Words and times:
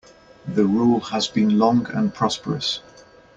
The 0.47 0.65
rule 0.65 0.99
has 0.99 1.27
been 1.27 1.59
long 1.59 1.85
and 1.91 2.11
prosperous. 2.11 2.81